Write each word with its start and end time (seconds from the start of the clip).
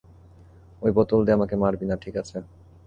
ঐ 0.81 0.87
বোতল 0.95 1.19
দিয়ে 1.25 1.37
আমাকে 1.37 1.55
মারবি 1.63 1.85
না, 1.87 1.95
ঠিক 2.03 2.15
আছে? 2.21 2.37